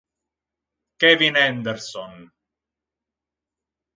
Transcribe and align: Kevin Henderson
Kevin 0.97 1.35
Henderson 1.37 2.33